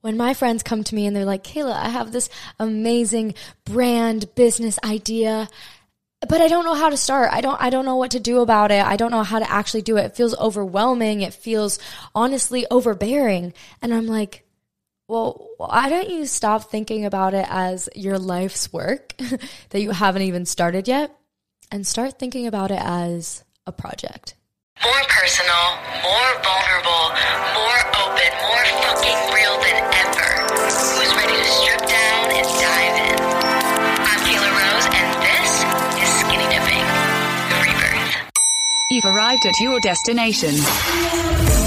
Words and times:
When 0.00 0.16
my 0.16 0.34
friends 0.34 0.62
come 0.62 0.82
to 0.84 0.94
me 0.94 1.06
and 1.06 1.14
they're 1.14 1.24
like, 1.24 1.44
Kayla, 1.44 1.74
I 1.74 1.90
have 1.90 2.10
this 2.10 2.30
amazing 2.58 3.34
brand 3.64 4.34
business 4.34 4.78
idea, 4.82 5.48
but 6.26 6.40
I 6.40 6.48
don't 6.48 6.64
know 6.64 6.74
how 6.74 6.88
to 6.88 6.96
start. 6.96 7.30
I 7.32 7.40
don't, 7.40 7.60
I 7.60 7.70
don't 7.70 7.84
know 7.84 7.96
what 7.96 8.12
to 8.12 8.20
do 8.20 8.40
about 8.40 8.70
it. 8.70 8.84
I 8.84 8.96
don't 8.96 9.10
know 9.10 9.22
how 9.22 9.38
to 9.38 9.50
actually 9.50 9.82
do 9.82 9.96
it. 9.96 10.06
It 10.06 10.16
feels 10.16 10.36
overwhelming. 10.38 11.20
It 11.20 11.34
feels 11.34 11.78
honestly 12.14 12.66
overbearing. 12.70 13.52
And 13.82 13.92
I'm 13.92 14.06
like, 14.06 14.44
well, 15.06 15.48
why 15.56 15.88
don't 15.88 16.08
you 16.08 16.24
stop 16.24 16.70
thinking 16.70 17.04
about 17.04 17.34
it 17.34 17.46
as 17.50 17.88
your 17.94 18.18
life's 18.18 18.72
work 18.72 19.14
that 19.70 19.80
you 19.80 19.90
haven't 19.90 20.22
even 20.22 20.46
started 20.46 20.86
yet 20.86 21.14
and 21.70 21.86
start 21.86 22.18
thinking 22.18 22.46
about 22.46 22.70
it 22.70 22.80
as 22.80 23.44
a 23.66 23.72
project? 23.72 24.34
More 24.82 25.04
personal, 25.10 25.76
more 26.02 26.30
vulnerable, 26.40 27.12
more 27.52 27.80
open, 28.00 28.30
more 28.48 28.64
fucking 28.80 29.20
real 29.36 29.60
than 29.60 29.76
ever. 29.92 30.30
Who's 30.96 31.12
ready 31.20 31.36
to 31.36 31.44
strip 31.44 31.80
down 31.80 32.30
and 32.32 32.46
dive 32.48 32.96
in? 32.96 33.20
I'm 34.08 34.20
Kayla 34.24 34.48
Rose, 34.48 34.88
and 34.96 35.08
this 35.20 35.52
is 36.00 36.08
Skinny 36.20 36.48
Dipping, 36.48 36.86
rebirth. 37.60 38.32
You've 38.90 39.04
arrived 39.04 39.44
at 39.44 39.60
your 39.60 39.80
destination. 39.80 41.59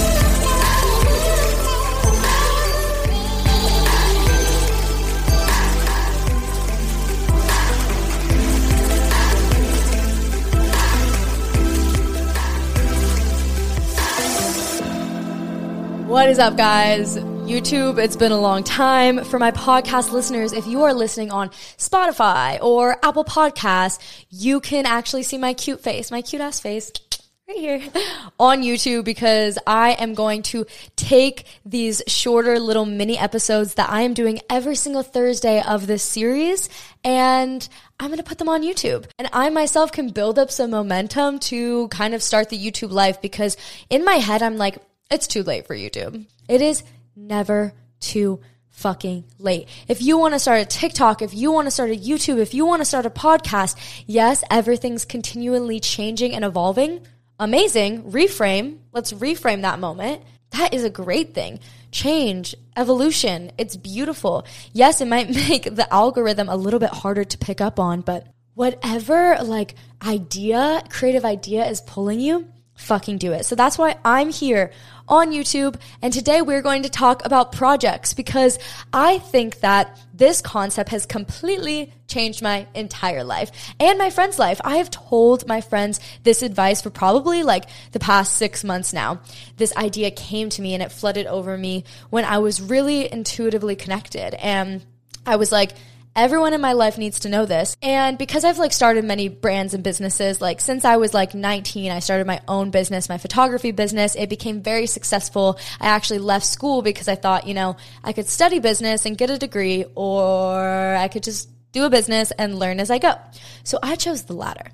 What 16.24 16.30
is 16.30 16.40
up, 16.40 16.56
guys? 16.56 17.18
YouTube, 17.18 18.02
it's 18.02 18.16
been 18.16 18.32
a 18.32 18.40
long 18.40 18.64
time. 18.64 19.26
For 19.26 19.40
my 19.40 19.52
podcast 19.52 20.14
listeners, 20.14 20.54
if 20.54 20.66
you 20.66 20.84
are 20.84 20.94
listening 20.94 21.32
on 21.32 21.50
Spotify 21.50 22.62
or 22.62 22.96
Apple 23.04 23.26
Podcasts, 23.26 24.00
you 24.30 24.62
can 24.62 24.86
actually 24.86 25.24
see 25.24 25.38
my 25.38 25.54
cute 25.54 25.82
face, 25.82 26.12
my 26.12 26.22
cute 26.22 26.42
ass 26.42 26.62
face 26.62 26.94
right 27.50 27.58
here 27.58 27.82
on 28.40 28.62
YouTube 28.62 29.04
because 29.04 29.60
I 29.68 29.96
am 30.00 30.14
going 30.14 30.44
to 30.44 30.66
take 30.96 31.46
these 31.66 32.02
shorter 32.08 32.58
little 32.58 32.86
mini 32.86 33.18
episodes 33.18 33.74
that 33.74 33.90
I 33.90 34.04
am 34.04 34.14
doing 34.14 34.40
every 34.50 34.78
single 34.78 35.04
Thursday 35.04 35.62
of 35.62 35.88
this 35.88 36.04
series 36.04 36.70
and 37.04 37.68
I'm 38.00 38.08
going 38.08 38.18
to 38.18 38.24
put 38.24 38.38
them 38.38 38.48
on 38.48 38.64
YouTube. 38.64 39.08
And 39.20 39.28
I 39.34 39.50
myself 39.50 39.92
can 39.92 40.08
build 40.12 40.40
up 40.40 40.52
some 40.52 40.72
momentum 40.72 41.40
to 41.40 41.90
kind 41.90 42.14
of 42.14 42.24
start 42.24 42.48
the 42.48 42.58
YouTube 42.58 42.92
life 42.92 43.22
because 43.22 43.58
in 43.90 44.06
my 44.06 44.16
head, 44.16 44.42
I'm 44.42 44.56
like, 44.56 44.78
it's 45.14 45.28
too 45.28 45.44
late 45.44 45.68
for 45.68 45.76
YouTube. 45.76 46.26
It 46.50 46.62
is 46.62 46.84
never 47.16 47.74
too 48.00 48.42
fucking 48.72 49.24
late. 49.38 49.68
If 49.88 50.02
you 50.02 50.18
want 50.18 50.34
to 50.34 50.40
start 50.40 50.62
a 50.62 50.66
TikTok, 50.66 51.22
if 51.22 51.34
you 51.34 51.52
want 51.52 51.68
to 51.68 51.72
start 51.72 51.92
a 51.92 51.96
YouTube, 51.96 52.40
if 52.40 52.54
you 52.54 52.66
want 52.66 52.82
to 52.82 52.86
start 52.86 53.06
a 53.06 53.12
podcast, 53.12 53.78
yes, 54.08 54.44
everything's 54.50 55.06
continually 55.06 55.80
changing 55.80 56.34
and 56.34 56.44
evolving. 56.44 57.06
Amazing. 57.40 58.12
Reframe. 58.12 58.80
Let's 58.92 59.14
reframe 59.14 59.62
that 59.62 59.80
moment. 59.80 60.24
That 60.52 60.74
is 60.74 60.84
a 60.84 60.90
great 60.90 61.34
thing. 61.34 61.60
Change, 61.92 62.56
evolution. 62.76 63.52
It's 63.58 63.76
beautiful. 63.76 64.46
Yes, 64.72 65.00
it 65.00 65.08
might 65.08 65.30
make 65.50 65.64
the 65.64 65.88
algorithm 65.94 66.50
a 66.50 66.56
little 66.56 66.80
bit 66.80 66.90
harder 66.90 67.24
to 67.24 67.38
pick 67.38 67.62
up 67.62 67.80
on, 67.80 68.02
but 68.02 68.28
whatever 68.56 69.38
like 69.44 69.76
idea, 70.06 70.84
creative 70.90 71.26
idea 71.26 71.66
is 71.66 71.82
pulling 71.82 72.20
you, 72.20 72.48
fucking 72.76 73.18
do 73.18 73.32
it. 73.32 73.46
So 73.46 73.56
that's 73.56 73.78
why 73.78 73.98
I'm 74.04 74.30
here 74.30 74.72
on 75.08 75.32
YouTube. 75.32 75.80
And 76.02 76.14
today 76.14 76.42
we're 76.42 76.62
going 76.62 76.84
to 76.84 76.90
talk 76.90 77.26
about 77.26 77.52
projects 77.52 78.14
because 78.14 78.58
I 78.92 79.20
think 79.20 79.60
that 79.60 80.00
this 80.14 80.42
concept 80.42 80.90
has 80.90 81.06
completely 81.06 81.94
changed 82.08 82.42
my 82.42 82.68
entire 82.74 83.24
life 83.24 83.74
and 83.80 83.98
my 83.98 84.10
friend's 84.10 84.40
life. 84.40 84.62
I 84.64 84.78
have 84.78 84.90
told 84.90 85.48
my 85.48 85.62
friends 85.62 86.00
this 86.24 86.42
advice 86.42 86.82
for 86.82 86.90
probably 86.90 87.44
like 87.44 87.66
the 87.92 88.00
past 88.00 88.36
six 88.36 88.64
months 88.64 88.94
now. 88.94 89.22
This 89.58 89.76
idea 89.76 90.12
came 90.12 90.50
to 90.50 90.62
me 90.62 90.74
and 90.74 90.84
it 90.84 90.92
flooded 90.92 91.28
over 91.28 91.58
me 91.58 91.84
when 92.10 92.26
I 92.26 92.40
was 92.40 92.62
really 92.62 93.12
intuitively 93.12 93.76
connected. 93.76 94.36
And 94.36 94.86
I 95.26 95.36
was 95.36 95.52
like, 95.52 95.72
Everyone 96.16 96.54
in 96.54 96.62
my 96.62 96.74
life 96.74 97.00
needs 97.00 97.22
to 97.22 97.30
know 97.30 97.48
this. 97.48 97.76
And 97.82 98.20
because 98.20 98.44
I've 98.44 98.60
like 98.60 98.72
started 98.72 99.04
many 99.04 99.30
brands 99.30 99.74
and 99.74 99.84
businesses, 99.84 100.40
like 100.40 100.62
since 100.62 100.86
I 100.86 100.98
was 100.98 101.12
like 101.12 101.34
19, 101.34 101.92
I 101.92 102.00
started 102.00 102.28
my 102.28 102.40
own 102.48 102.70
business, 102.70 103.10
my 103.10 103.18
photography 103.18 103.72
business. 103.72 104.16
It 104.16 104.30
became 104.30 104.62
very 104.62 104.86
successful. 104.86 105.58
I 105.82 105.88
actually 105.88 106.20
left 106.20 106.46
school 106.46 106.84
because 106.84 107.08
I 107.08 107.16
thought, 107.16 107.48
you 107.48 107.56
know, 107.56 107.78
I 108.04 108.14
could 108.14 108.28
study 108.28 108.60
business 108.60 109.08
and 109.08 109.18
get 109.18 109.32
a 109.32 109.40
degree 109.40 109.86
or 109.96 110.96
I 110.96 111.08
could 111.08 111.24
just 111.24 111.50
do 111.72 111.84
a 111.86 111.90
business 111.90 112.30
and 112.30 112.60
learn 112.60 112.80
as 112.80 112.92
I 112.92 113.00
go. 113.00 113.16
So 113.64 113.80
I 113.82 113.96
chose 113.96 114.24
the 114.24 114.34
latter. 114.34 114.70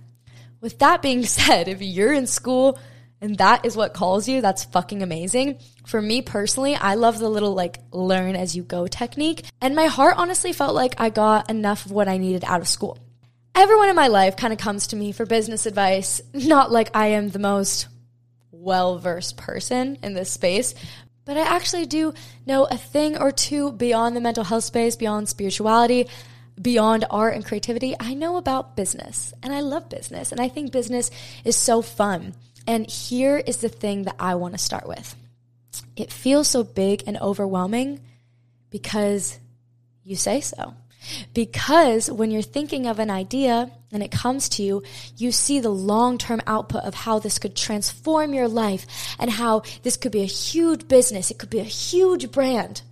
With 0.59 0.79
that 0.79 1.01
being 1.01 1.23
said, 1.37 1.69
if 1.69 1.81
you're 1.81 2.11
in 2.11 2.27
school, 2.27 2.77
and 3.21 3.37
that 3.37 3.65
is 3.65 3.75
what 3.75 3.93
calls 3.93 4.27
you, 4.27 4.41
that's 4.41 4.63
fucking 4.63 5.03
amazing. 5.03 5.59
For 5.85 6.01
me 6.01 6.21
personally, 6.21 6.75
I 6.75 6.95
love 6.95 7.19
the 7.19 7.29
little 7.29 7.53
like 7.53 7.79
learn 7.91 8.35
as 8.35 8.55
you 8.55 8.63
go 8.63 8.87
technique. 8.87 9.45
And 9.61 9.75
my 9.75 9.87
heart 9.87 10.15
honestly 10.17 10.53
felt 10.53 10.73
like 10.73 10.95
I 10.97 11.09
got 11.09 11.49
enough 11.49 11.85
of 11.85 11.91
what 11.91 12.07
I 12.07 12.17
needed 12.17 12.43
out 12.45 12.61
of 12.61 12.67
school. 12.67 12.97
Everyone 13.55 13.89
in 13.89 13.95
my 13.95 14.07
life 14.07 14.37
kind 14.37 14.53
of 14.53 14.59
comes 14.59 14.87
to 14.87 14.95
me 14.95 15.11
for 15.11 15.25
business 15.25 15.65
advice, 15.65 16.21
not 16.33 16.71
like 16.71 16.95
I 16.95 17.07
am 17.07 17.29
the 17.29 17.39
most 17.39 17.87
well 18.51 18.97
versed 18.99 19.35
person 19.37 19.97
in 20.01 20.13
this 20.13 20.31
space, 20.31 20.73
but 21.25 21.37
I 21.37 21.41
actually 21.41 21.85
do 21.85 22.13
know 22.45 22.65
a 22.65 22.77
thing 22.77 23.17
or 23.17 23.31
two 23.31 23.71
beyond 23.71 24.15
the 24.15 24.21
mental 24.21 24.43
health 24.43 24.63
space, 24.63 24.95
beyond 24.95 25.27
spirituality, 25.27 26.07
beyond 26.61 27.05
art 27.09 27.35
and 27.35 27.45
creativity. 27.45 27.95
I 27.99 28.13
know 28.13 28.37
about 28.37 28.75
business 28.75 29.33
and 29.43 29.53
I 29.53 29.61
love 29.61 29.89
business 29.89 30.31
and 30.31 30.41
I 30.41 30.47
think 30.47 30.71
business 30.71 31.11
is 31.43 31.55
so 31.55 31.81
fun. 31.81 32.33
And 32.69 32.87
here 32.87 33.37
is 33.37 33.57
the 33.57 33.67
thing 33.67 34.03
that 34.03 34.17
I 34.19 34.35
want 34.35 34.53
to 34.53 34.59
start 34.59 34.87
with 34.87 35.15
it 35.95 36.13
feels 36.13 36.47
so 36.47 36.63
big 36.63 37.03
and 37.07 37.17
overwhelming 37.17 37.99
because 38.69 39.39
you 40.03 40.15
say 40.15 40.39
so. 40.39 40.75
Because 41.33 42.11
when 42.11 42.29
you're 42.29 42.43
thinking 42.43 42.85
of 42.85 42.99
an 42.99 43.09
idea 43.09 43.71
and 43.91 44.03
it 44.03 44.11
comes 44.11 44.49
to 44.49 44.63
you, 44.63 44.83
you 45.17 45.31
see 45.31 45.59
the 45.59 45.71
long 45.71 46.19
term 46.19 46.41
output 46.45 46.83
of 46.83 46.93
how 46.93 47.17
this 47.17 47.39
could 47.39 47.55
transform 47.55 48.35
your 48.35 48.47
life 48.47 48.85
and 49.17 49.31
how 49.31 49.63
this 49.81 49.97
could 49.97 50.11
be 50.11 50.21
a 50.21 50.25
huge 50.25 50.87
business. 50.87 51.31
It 51.31 51.39
could 51.39 51.49
be 51.49 51.61
a 51.61 51.63
huge 51.63 52.31
brand. 52.31 52.83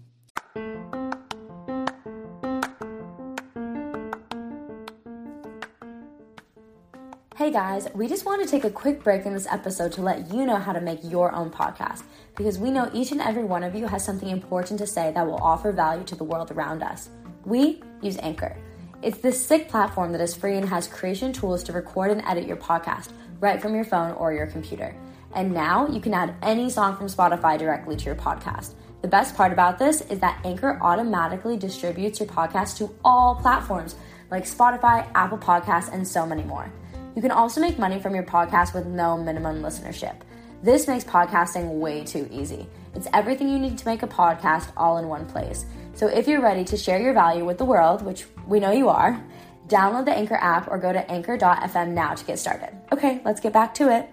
Hey 7.48 7.54
guys, 7.54 7.88
we 7.96 8.10
just 8.10 8.26
want 8.26 8.44
to 8.44 8.52
take 8.52 8.66
a 8.66 8.70
quick 8.70 9.02
break 9.02 9.26
in 9.26 9.34
this 9.34 9.48
episode 9.50 9.94
to 9.94 10.02
let 10.02 10.34
you 10.34 10.46
know 10.46 10.58
how 10.58 10.74
to 10.74 10.82
make 10.82 11.00
your 11.02 11.34
own 11.34 11.50
podcast 11.50 12.04
because 12.36 12.60
we 12.60 12.70
know 12.70 12.92
each 12.94 13.14
and 13.14 13.22
every 13.22 13.46
one 13.46 13.64
of 13.64 13.74
you 13.74 13.88
has 13.88 14.04
something 14.04 14.28
important 14.28 14.78
to 14.80 14.86
say 14.86 15.14
that 15.14 15.26
will 15.26 15.42
offer 15.42 15.72
value 15.72 16.04
to 16.04 16.16
the 16.16 16.26
world 16.26 16.52
around 16.52 16.84
us. 16.84 17.08
We 17.46 17.82
use 18.02 18.18
Anchor. 18.18 18.58
It's 19.02 19.20
this 19.20 19.42
sick 19.42 19.70
platform 19.70 20.12
that 20.12 20.20
is 20.20 20.36
free 20.36 20.58
and 20.58 20.68
has 20.68 20.90
creation 20.90 21.32
tools 21.32 21.64
to 21.64 21.72
record 21.72 22.12
and 22.12 22.22
edit 22.26 22.48
your 22.48 22.58
podcast 22.58 23.12
right 23.40 23.62
from 23.62 23.74
your 23.74 23.86
phone 23.86 24.12
or 24.16 24.34
your 24.34 24.48
computer. 24.48 24.94
And 25.34 25.54
now 25.54 25.88
you 25.88 26.02
can 26.02 26.14
add 26.14 26.36
any 26.42 26.70
song 26.70 26.98
from 26.98 27.08
Spotify 27.08 27.58
directly 27.58 27.96
to 27.96 28.04
your 28.04 28.16
podcast. 28.16 28.74
The 29.02 29.08
best 29.08 29.38
part 29.38 29.54
about 29.54 29.80
this 29.80 30.02
is 30.02 30.20
that 30.20 30.42
Anchor 30.44 30.78
automatically 30.82 31.56
distributes 31.56 32.20
your 32.20 32.28
podcast 32.28 32.78
to 32.80 32.94
all 33.06 33.36
platforms 33.36 33.96
like 34.30 34.44
Spotify, 34.44 35.10
Apple 35.16 35.38
Podcasts, 35.38 35.94
and 35.94 36.06
so 36.06 36.26
many 36.26 36.44
more. 36.44 36.70
You 37.18 37.24
can 37.24 37.31
also 37.31 37.60
make 37.60 37.80
money 37.80 38.00
from 38.00 38.14
your 38.14 38.25
podcast 38.25 38.75
with 38.75 38.86
no 38.86 39.18
minimum 39.18 39.64
listenership. 39.64 40.18
This 40.62 40.88
makes 40.88 41.04
podcasting 41.04 41.80
way 41.80 42.04
too 42.04 42.28
easy. 42.30 42.68
It's 42.94 43.08
everything 43.12 43.50
you 43.50 43.58
need 43.58 43.80
to 43.80 43.88
make 43.88 44.04
a 44.04 44.08
podcast 44.08 44.72
all 44.78 45.00
in 45.00 45.08
one 45.08 45.25
place. 45.25 45.66
So 45.96 46.06
if 46.06 46.28
you're 46.28 46.44
ready 46.44 46.64
to 46.66 46.78
share 46.78 47.02
your 47.02 47.14
value 47.14 47.44
with 47.44 47.58
the 47.58 47.66
world, 47.66 48.04
which 48.04 48.28
we 48.46 48.60
know 48.60 48.69
you 48.69 48.88
are, 48.90 49.19
download 49.68 50.06
the 50.06 50.16
Anchor 50.16 50.36
app 50.36 50.68
or 50.68 50.78
go 50.78 50.94
to 50.94 51.12
anchor.fm 51.12 51.88
now 51.88 52.14
to 52.14 52.24
get 52.24 52.38
started. 52.38 52.69
Okay, 52.92 53.20
let's 53.25 53.42
get 53.42 53.52
back 53.52 53.74
to 53.74 53.92
it. 53.92 54.08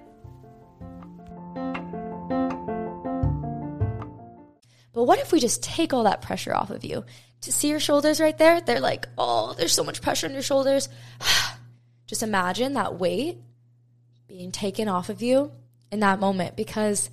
But 4.94 5.04
what 5.04 5.18
if 5.18 5.30
we 5.30 5.40
just 5.40 5.62
take 5.62 5.92
all 5.92 6.04
that 6.04 6.22
pressure 6.22 6.54
off 6.54 6.70
of 6.70 6.82
you? 6.86 7.04
To 7.42 7.52
see 7.52 7.68
your 7.68 7.80
shoulders 7.80 8.18
right 8.18 8.38
there? 8.38 8.62
They're 8.62 8.80
like, 8.80 9.08
oh, 9.18 9.52
there's 9.52 9.74
so 9.74 9.84
much 9.84 10.00
pressure 10.00 10.26
on 10.26 10.32
your 10.32 10.40
shoulders. 10.40 10.88
just 12.14 12.22
imagine 12.22 12.74
that 12.74 12.96
weight 12.96 13.38
being 14.28 14.52
taken 14.52 14.86
off 14.86 15.08
of 15.08 15.20
you 15.20 15.50
in 15.90 15.98
that 15.98 16.20
moment 16.20 16.54
because 16.54 17.10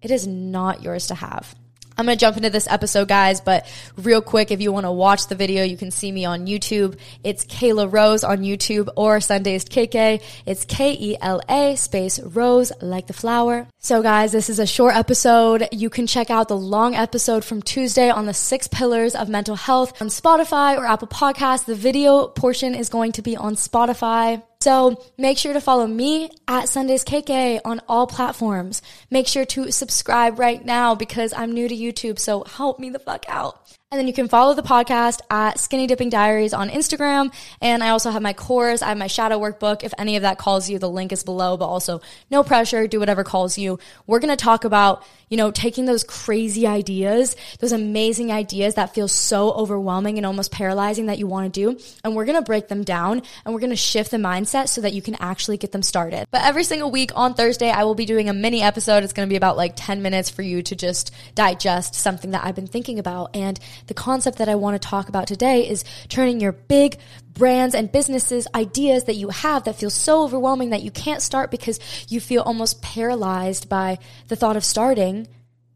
it 0.00 0.10
is 0.10 0.26
not 0.26 0.82
yours 0.82 1.08
to 1.08 1.14
have. 1.14 1.54
I'm 2.00 2.06
going 2.06 2.16
to 2.16 2.20
jump 2.20 2.38
into 2.38 2.48
this 2.48 2.66
episode, 2.66 3.08
guys, 3.08 3.42
but 3.42 3.66
real 3.98 4.22
quick, 4.22 4.50
if 4.50 4.62
you 4.62 4.72
want 4.72 4.86
to 4.86 4.90
watch 4.90 5.28
the 5.28 5.34
video, 5.34 5.64
you 5.64 5.76
can 5.76 5.90
see 5.90 6.10
me 6.10 6.24
on 6.24 6.46
YouTube. 6.46 6.98
It's 7.22 7.44
Kayla 7.44 7.92
Rose 7.92 8.24
on 8.24 8.38
YouTube 8.38 8.88
or 8.96 9.20
Sundays 9.20 9.66
KK. 9.66 10.22
It's 10.46 10.64
K 10.64 10.96
E 10.98 11.18
L 11.20 11.42
A 11.46 11.76
space 11.76 12.18
Rose, 12.18 12.72
like 12.80 13.06
the 13.06 13.12
flower. 13.12 13.66
So, 13.80 14.02
guys, 14.02 14.32
this 14.32 14.48
is 14.48 14.58
a 14.58 14.66
short 14.66 14.96
episode. 14.96 15.68
You 15.72 15.90
can 15.90 16.06
check 16.06 16.30
out 16.30 16.48
the 16.48 16.56
long 16.56 16.94
episode 16.94 17.44
from 17.44 17.60
Tuesday 17.60 18.08
on 18.08 18.24
the 18.24 18.32
six 18.32 18.66
pillars 18.66 19.14
of 19.14 19.28
mental 19.28 19.56
health 19.56 20.00
on 20.00 20.08
Spotify 20.08 20.78
or 20.78 20.86
Apple 20.86 21.08
Podcasts. 21.08 21.66
The 21.66 21.74
video 21.74 22.28
portion 22.28 22.74
is 22.74 22.88
going 22.88 23.12
to 23.12 23.20
be 23.20 23.36
on 23.36 23.56
Spotify. 23.56 24.42
So 24.62 25.02
make 25.16 25.38
sure 25.38 25.54
to 25.54 25.60
follow 25.60 25.86
me 25.86 26.30
at 26.46 26.68
Sundays 26.68 27.02
KK 27.02 27.60
on 27.64 27.80
all 27.88 28.06
platforms. 28.06 28.82
Make 29.10 29.26
sure 29.26 29.46
to 29.46 29.72
subscribe 29.72 30.38
right 30.38 30.62
now 30.62 30.94
because 30.94 31.32
I'm 31.32 31.52
new 31.52 31.66
to 31.66 31.74
YouTube. 31.74 32.18
So 32.18 32.44
help 32.44 32.78
me 32.78 32.90
the 32.90 32.98
fuck 32.98 33.24
out. 33.26 33.78
And 33.92 33.98
then 33.98 34.06
you 34.06 34.12
can 34.12 34.28
follow 34.28 34.54
the 34.54 34.62
podcast 34.62 35.18
at 35.30 35.58
Skinny 35.58 35.88
Dipping 35.88 36.10
Diaries 36.10 36.54
on 36.54 36.70
Instagram. 36.70 37.34
And 37.60 37.82
I 37.82 37.88
also 37.88 38.12
have 38.12 38.22
my 38.22 38.32
course. 38.32 38.82
I 38.82 38.88
have 38.90 38.96
my 38.96 39.08
shadow 39.08 39.40
workbook. 39.40 39.82
If 39.82 39.92
any 39.98 40.14
of 40.14 40.22
that 40.22 40.38
calls 40.38 40.70
you, 40.70 40.78
the 40.78 40.88
link 40.88 41.10
is 41.10 41.24
below, 41.24 41.56
but 41.56 41.66
also 41.66 42.00
no 42.30 42.44
pressure. 42.44 42.86
Do 42.86 43.00
whatever 43.00 43.24
calls 43.24 43.58
you. 43.58 43.80
We're 44.06 44.20
going 44.20 44.30
to 44.30 44.36
talk 44.36 44.64
about, 44.64 45.04
you 45.28 45.36
know, 45.36 45.50
taking 45.50 45.86
those 45.86 46.04
crazy 46.04 46.68
ideas, 46.68 47.34
those 47.58 47.72
amazing 47.72 48.30
ideas 48.30 48.76
that 48.76 48.94
feel 48.94 49.08
so 49.08 49.50
overwhelming 49.50 50.18
and 50.18 50.24
almost 50.24 50.52
paralyzing 50.52 51.06
that 51.06 51.18
you 51.18 51.26
want 51.26 51.52
to 51.52 51.60
do. 51.60 51.76
And 52.04 52.14
we're 52.14 52.26
going 52.26 52.38
to 52.38 52.46
break 52.46 52.68
them 52.68 52.84
down 52.84 53.22
and 53.44 53.52
we're 53.52 53.58
going 53.58 53.70
to 53.70 53.76
shift 53.76 54.12
the 54.12 54.18
mindset 54.18 54.68
so 54.68 54.82
that 54.82 54.92
you 54.92 55.02
can 55.02 55.16
actually 55.16 55.56
get 55.56 55.72
them 55.72 55.82
started. 55.82 56.28
But 56.30 56.44
every 56.44 56.62
single 56.62 56.92
week 56.92 57.10
on 57.16 57.34
Thursday, 57.34 57.70
I 57.70 57.82
will 57.82 57.96
be 57.96 58.06
doing 58.06 58.28
a 58.28 58.34
mini 58.34 58.62
episode. 58.62 59.02
It's 59.02 59.12
going 59.12 59.28
to 59.28 59.32
be 59.32 59.36
about 59.36 59.56
like 59.56 59.72
10 59.74 60.00
minutes 60.00 60.30
for 60.30 60.42
you 60.42 60.62
to 60.62 60.76
just 60.76 61.12
digest 61.34 61.96
something 61.96 62.30
that 62.30 62.44
I've 62.44 62.54
been 62.54 62.68
thinking 62.68 63.00
about. 63.00 63.34
And 63.34 63.58
the 63.86 63.94
concept 63.94 64.38
that 64.38 64.48
I 64.48 64.54
want 64.54 64.80
to 64.80 64.88
talk 64.88 65.08
about 65.08 65.26
today 65.26 65.68
is 65.68 65.84
turning 66.08 66.40
your 66.40 66.52
big 66.52 66.98
brands 67.32 67.74
and 67.74 67.90
businesses 67.90 68.46
ideas 68.54 69.04
that 69.04 69.14
you 69.14 69.28
have 69.28 69.64
that 69.64 69.76
feel 69.76 69.90
so 69.90 70.24
overwhelming 70.24 70.70
that 70.70 70.82
you 70.82 70.90
can't 70.90 71.22
start 71.22 71.50
because 71.50 71.80
you 72.08 72.20
feel 72.20 72.42
almost 72.42 72.82
paralyzed 72.82 73.68
by 73.68 73.98
the 74.28 74.36
thought 74.36 74.56
of 74.56 74.64
starting. 74.64 75.26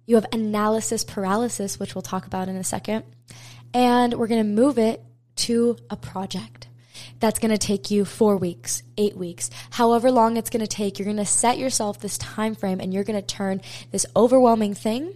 You 0.06 0.16
have 0.16 0.26
analysis 0.32 1.04
paralysis, 1.04 1.78
which 1.78 1.94
we'll 1.94 2.02
talk 2.02 2.26
about 2.26 2.48
in 2.48 2.56
a 2.56 2.64
second. 2.64 3.04
And 3.72 4.14
we're 4.14 4.26
going 4.26 4.44
to 4.44 4.62
move 4.62 4.78
it 4.78 5.02
to 5.36 5.76
a 5.90 5.96
project 5.96 6.68
that's 7.20 7.38
going 7.38 7.50
to 7.50 7.58
take 7.58 7.90
you 7.90 8.04
four 8.04 8.36
weeks, 8.36 8.82
eight 8.98 9.16
weeks, 9.16 9.50
however 9.70 10.10
long 10.10 10.36
it's 10.36 10.50
going 10.50 10.60
to 10.60 10.66
take. 10.66 10.98
You're 10.98 11.06
going 11.06 11.16
to 11.16 11.26
set 11.26 11.58
yourself 11.58 12.00
this 12.00 12.18
time 12.18 12.54
frame 12.54 12.80
and 12.80 12.92
you're 12.92 13.04
going 13.04 13.20
to 13.20 13.26
turn 13.26 13.62
this 13.90 14.06
overwhelming 14.14 14.74
thing 14.74 15.14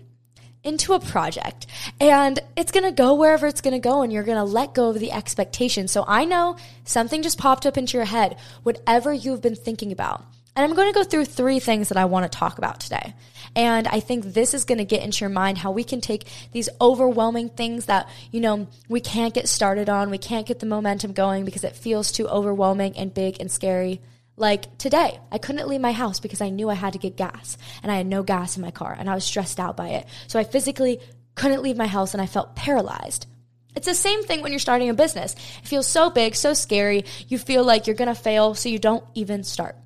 into 0.64 0.93
a 0.93 1.00
project 1.00 1.66
and 2.00 2.40
it's 2.56 2.72
going 2.72 2.84
to 2.84 2.93
go 2.93 3.14
wherever 3.14 3.46
it's 3.46 3.60
going 3.60 3.75
to 3.75 3.78
go 3.78 4.02
and 4.02 4.12
you're 4.12 4.25
going 4.25 4.38
to 4.38 4.44
let 4.44 4.75
go 4.75 4.90
of 4.90 4.99
the 4.99 5.12
expectation. 5.12 5.88
So 5.88 6.05
I 6.06 6.25
know 6.25 6.56
something 6.84 7.22
just 7.22 7.38
popped 7.38 7.64
up 7.64 7.78
into 7.78 7.96
your 7.96 8.06
head, 8.06 8.37
whatever 8.62 9.12
you've 9.12 9.40
been 9.40 9.56
thinking 9.56 9.93
about. 9.93 10.25
And 10.56 10.64
I'm 10.64 10.75
going 10.75 10.93
to 10.93 10.99
go 10.99 11.05
through 11.05 11.26
three 11.26 11.60
things 11.60 11.88
that 11.88 11.96
I 11.96 12.06
want 12.06 12.31
to 12.31 12.37
talk 12.37 12.58
about 12.58 12.81
today. 12.81 13.14
And 13.55 13.87
I 13.87 14.00
think 14.00 14.25
this 14.25 14.55
is 14.55 14.64
going 14.64 14.78
to 14.78 14.84
get 14.84 15.05
into 15.05 15.20
your 15.20 15.31
mind 15.31 15.58
how 15.58 15.70
we 15.70 15.84
can 15.84 16.00
take 16.00 16.26
these 16.50 16.69
overwhelming 16.81 17.49
things 17.49 17.87
that, 17.87 18.08
you 18.32 18.40
know, 18.40 18.66
we 18.88 19.00
can't 19.00 19.32
get 19.32 19.49
started 19.49 19.88
on, 19.88 20.10
we 20.10 20.19
can't 20.19 20.49
get 20.49 20.58
the 20.58 20.66
momentum 20.66 21.12
going 21.12 21.44
because 21.44 21.62
it 21.62 21.76
feels 21.76 22.10
too 22.10 22.26
overwhelming 22.26 22.96
and 22.96 23.14
big 23.14 23.37
and 23.38 23.52
scary 23.52 24.00
like 24.38 24.79
today, 24.79 25.20
I 25.31 25.38
couldn't 25.38 25.69
leave 25.69 25.81
my 25.81 25.93
house 25.93 26.20
because 26.20 26.40
I 26.40 26.50
knew 26.50 26.69
I 26.70 26.75
had 26.75 26.93
to 26.94 26.99
get 26.99 27.17
gas 27.17 27.58
and 27.82 27.90
I 27.90 27.96
had 27.96 28.06
no 28.06 28.23
gas 28.23 28.56
in 28.56 28.62
my 28.62 28.70
car 28.70 28.96
and 28.99 29.08
I 29.08 29.14
was 29.14 29.25
stressed 29.25 29.61
out 29.61 29.76
by 29.76 29.88
it. 29.90 30.06
So 30.26 30.38
I 30.38 30.44
physically 30.44 31.00
couldn't 31.35 31.62
leave 31.62 31.76
my 31.76 31.87
house 31.87 32.14
and 32.14 32.23
I 32.23 32.26
felt 32.26 32.56
paralyzed. 32.56 33.26
It's 33.75 33.87
the 33.87 33.94
same 33.94 34.25
thing 34.25 34.43
when 34.43 34.50
you're 34.50 34.58
starting 34.58 34.88
a 34.88 34.94
business. 34.94 35.35
It 35.62 35.69
feels 35.69 35.87
so 35.87 36.11
big, 36.11 36.35
so 36.35 36.52
scary. 36.52 37.05
You 37.29 37.38
feel 37.38 37.62
like 37.62 37.87
you're 37.87 37.94
going 37.94 38.08
to 38.08 38.14
fail, 38.20 38.55
so 38.55 38.69
you 38.69 38.79
don't 38.79 39.05
even 39.14 39.44
start. 39.44 39.76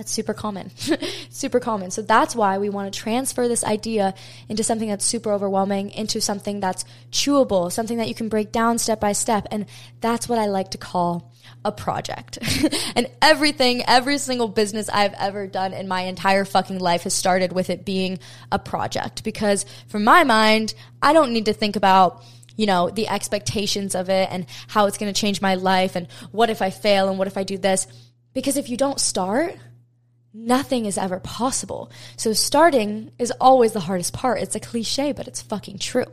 That's 0.00 0.12
super 0.12 0.32
common. 0.32 0.70
super 1.28 1.60
common. 1.60 1.90
So 1.90 2.00
that's 2.00 2.34
why 2.34 2.56
we 2.56 2.70
want 2.70 2.90
to 2.90 2.98
transfer 2.98 3.48
this 3.48 3.62
idea 3.62 4.14
into 4.48 4.64
something 4.64 4.88
that's 4.88 5.04
super 5.04 5.30
overwhelming, 5.30 5.90
into 5.90 6.22
something 6.22 6.58
that's 6.58 6.86
chewable, 7.12 7.70
something 7.70 7.98
that 7.98 8.08
you 8.08 8.14
can 8.14 8.30
break 8.30 8.50
down 8.50 8.78
step 8.78 8.98
by 8.98 9.12
step. 9.12 9.46
And 9.50 9.66
that's 10.00 10.26
what 10.26 10.38
I 10.38 10.46
like 10.46 10.70
to 10.70 10.78
call 10.78 11.34
a 11.66 11.70
project. 11.70 12.38
and 12.96 13.10
everything, 13.20 13.82
every 13.86 14.16
single 14.16 14.48
business 14.48 14.88
I've 14.88 15.12
ever 15.18 15.46
done 15.46 15.74
in 15.74 15.86
my 15.86 16.00
entire 16.04 16.46
fucking 16.46 16.78
life 16.78 17.02
has 17.02 17.12
started 17.12 17.52
with 17.52 17.68
it 17.68 17.84
being 17.84 18.20
a 18.50 18.58
project. 18.58 19.22
Because 19.22 19.66
from 19.88 20.02
my 20.02 20.24
mind, 20.24 20.72
I 21.02 21.12
don't 21.12 21.34
need 21.34 21.44
to 21.44 21.52
think 21.52 21.76
about, 21.76 22.24
you 22.56 22.64
know, 22.64 22.88
the 22.88 23.08
expectations 23.08 23.94
of 23.94 24.08
it 24.08 24.30
and 24.32 24.46
how 24.66 24.86
it's 24.86 24.96
going 24.96 25.12
to 25.12 25.20
change 25.20 25.42
my 25.42 25.56
life 25.56 25.94
and 25.94 26.06
what 26.30 26.48
if 26.48 26.62
I 26.62 26.70
fail 26.70 27.10
and 27.10 27.18
what 27.18 27.28
if 27.28 27.36
I 27.36 27.42
do 27.42 27.58
this. 27.58 27.86
Because 28.32 28.56
if 28.56 28.70
you 28.70 28.78
don't 28.78 28.98
start, 28.98 29.56
nothing 30.32 30.86
is 30.86 30.96
ever 30.96 31.18
possible. 31.20 31.90
So 32.16 32.32
starting 32.32 33.12
is 33.18 33.32
always 33.40 33.72
the 33.72 33.80
hardest 33.80 34.12
part. 34.12 34.40
It's 34.40 34.54
a 34.54 34.60
cliche, 34.60 35.12
but 35.12 35.26
it's 35.26 35.42
fucking 35.42 35.78
true. 35.78 36.06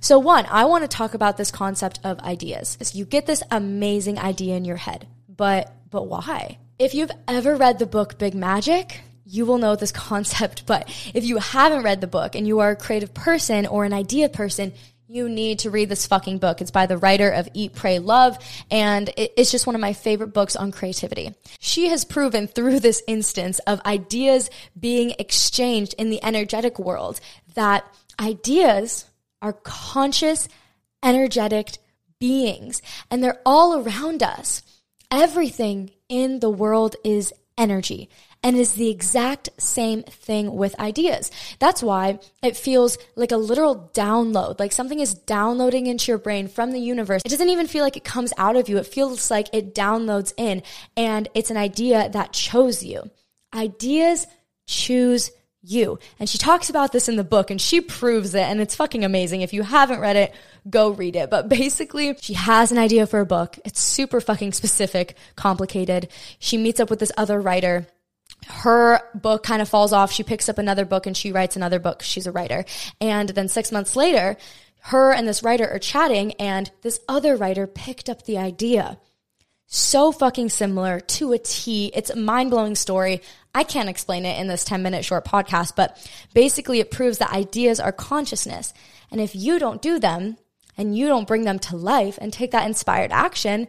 So 0.00 0.18
one, 0.18 0.46
I 0.46 0.64
want 0.64 0.84
to 0.84 0.88
talk 0.88 1.14
about 1.14 1.36
this 1.36 1.50
concept 1.50 2.00
of 2.04 2.18
ideas. 2.20 2.78
You 2.94 3.04
get 3.04 3.26
this 3.26 3.42
amazing 3.50 4.18
idea 4.18 4.56
in 4.56 4.64
your 4.64 4.76
head, 4.76 5.06
but, 5.28 5.72
but 5.90 6.06
why? 6.06 6.58
If 6.78 6.94
you've 6.94 7.10
ever 7.26 7.56
read 7.56 7.78
the 7.78 7.86
book 7.86 8.18
Big 8.18 8.34
Magic, 8.34 9.00
you 9.24 9.44
will 9.44 9.58
know 9.58 9.76
this 9.76 9.92
concept, 10.08 10.66
but 10.66 10.88
if 11.14 11.24
you 11.24 11.38
haven't 11.38 11.82
read 11.82 12.00
the 12.00 12.06
book 12.06 12.34
and 12.34 12.46
you 12.46 12.60
are 12.60 12.70
a 12.70 12.76
creative 12.76 13.12
person 13.12 13.66
or 13.66 13.84
an 13.84 13.92
idea 13.92 14.28
person, 14.28 14.72
you 15.10 15.26
need 15.26 15.60
to 15.60 15.70
read 15.70 15.88
this 15.88 16.06
fucking 16.06 16.36
book. 16.36 16.60
It's 16.60 16.70
by 16.70 16.84
the 16.84 16.98
writer 16.98 17.30
of 17.30 17.48
Eat, 17.54 17.74
Pray, 17.74 17.98
Love, 17.98 18.38
and 18.70 19.10
it's 19.16 19.50
just 19.50 19.66
one 19.66 19.74
of 19.74 19.80
my 19.80 19.94
favorite 19.94 20.34
books 20.34 20.54
on 20.54 20.70
creativity. 20.70 21.34
She 21.58 21.88
has 21.88 22.04
proven 22.04 22.46
through 22.46 22.80
this 22.80 23.02
instance 23.08 23.58
of 23.60 23.80
ideas 23.86 24.50
being 24.78 25.14
exchanged 25.18 25.94
in 25.96 26.10
the 26.10 26.22
energetic 26.22 26.78
world 26.78 27.20
that 27.54 27.86
ideas 28.20 29.06
are 29.40 29.54
conscious, 29.54 30.46
energetic 31.02 31.78
beings, 32.20 32.82
and 33.10 33.24
they're 33.24 33.40
all 33.46 33.80
around 33.80 34.22
us. 34.22 34.62
Everything 35.10 35.90
in 36.10 36.40
the 36.40 36.50
world 36.50 36.96
is 37.02 37.32
energy 37.56 38.10
and 38.42 38.56
it 38.56 38.60
is 38.60 38.72
the 38.74 38.88
exact 38.88 39.48
same 39.58 40.02
thing 40.04 40.54
with 40.54 40.78
ideas. 40.78 41.30
That's 41.58 41.82
why 41.82 42.20
it 42.42 42.56
feels 42.56 42.98
like 43.16 43.32
a 43.32 43.36
literal 43.36 43.90
download, 43.94 44.60
like 44.60 44.72
something 44.72 45.00
is 45.00 45.14
downloading 45.14 45.86
into 45.86 46.12
your 46.12 46.18
brain 46.18 46.48
from 46.48 46.72
the 46.72 46.80
universe. 46.80 47.22
It 47.24 47.30
doesn't 47.30 47.48
even 47.48 47.66
feel 47.66 47.84
like 47.84 47.96
it 47.96 48.04
comes 48.04 48.32
out 48.38 48.56
of 48.56 48.68
you. 48.68 48.78
It 48.78 48.86
feels 48.86 49.30
like 49.30 49.48
it 49.52 49.74
downloads 49.74 50.32
in 50.36 50.62
and 50.96 51.28
it's 51.34 51.50
an 51.50 51.56
idea 51.56 52.08
that 52.10 52.32
chose 52.32 52.82
you. 52.82 53.10
Ideas 53.54 54.26
choose 54.66 55.30
you. 55.62 55.98
And 56.20 56.28
she 56.28 56.38
talks 56.38 56.70
about 56.70 56.92
this 56.92 57.08
in 57.08 57.16
the 57.16 57.24
book 57.24 57.50
and 57.50 57.60
she 57.60 57.80
proves 57.80 58.34
it 58.34 58.42
and 58.42 58.60
it's 58.60 58.76
fucking 58.76 59.04
amazing. 59.04 59.42
If 59.42 59.52
you 59.52 59.62
haven't 59.62 60.00
read 60.00 60.16
it, 60.16 60.34
go 60.70 60.90
read 60.90 61.16
it. 61.16 61.30
But 61.30 61.48
basically, 61.48 62.16
she 62.20 62.34
has 62.34 62.70
an 62.70 62.78
idea 62.78 63.06
for 63.06 63.20
a 63.20 63.26
book. 63.26 63.58
It's 63.64 63.80
super 63.80 64.20
fucking 64.20 64.52
specific, 64.52 65.16
complicated. 65.34 66.08
She 66.38 66.56
meets 66.56 66.78
up 66.78 66.90
with 66.90 67.00
this 67.00 67.12
other 67.16 67.40
writer 67.40 67.86
her 68.46 69.00
book 69.14 69.42
kind 69.42 69.60
of 69.60 69.68
falls 69.68 69.92
off. 69.92 70.12
She 70.12 70.22
picks 70.22 70.48
up 70.48 70.58
another 70.58 70.84
book 70.84 71.06
and 71.06 71.16
she 71.16 71.32
writes 71.32 71.56
another 71.56 71.78
book. 71.78 72.02
She's 72.02 72.26
a 72.26 72.32
writer. 72.32 72.64
And 73.00 73.28
then 73.30 73.48
six 73.48 73.72
months 73.72 73.96
later, 73.96 74.36
her 74.80 75.12
and 75.12 75.26
this 75.26 75.42
writer 75.42 75.68
are 75.68 75.78
chatting 75.78 76.32
and 76.34 76.70
this 76.82 77.00
other 77.08 77.36
writer 77.36 77.66
picked 77.66 78.08
up 78.08 78.24
the 78.24 78.38
idea. 78.38 78.98
So 79.66 80.12
fucking 80.12 80.48
similar 80.48 81.00
to 81.00 81.32
a 81.32 81.38
T. 81.38 81.92
It's 81.94 82.08
a 82.08 82.16
mind 82.16 82.50
blowing 82.50 82.74
story. 82.74 83.20
I 83.54 83.64
can't 83.64 83.90
explain 83.90 84.24
it 84.24 84.40
in 84.40 84.46
this 84.46 84.64
10 84.64 84.82
minute 84.82 85.04
short 85.04 85.26
podcast, 85.26 85.74
but 85.76 85.98
basically 86.32 86.80
it 86.80 86.90
proves 86.90 87.18
that 87.18 87.32
ideas 87.32 87.80
are 87.80 87.92
consciousness. 87.92 88.72
And 89.10 89.20
if 89.20 89.34
you 89.34 89.58
don't 89.58 89.82
do 89.82 89.98
them 89.98 90.38
and 90.78 90.96
you 90.96 91.06
don't 91.08 91.28
bring 91.28 91.44
them 91.44 91.58
to 91.58 91.76
life 91.76 92.18
and 92.20 92.32
take 92.32 92.52
that 92.52 92.66
inspired 92.66 93.12
action, 93.12 93.68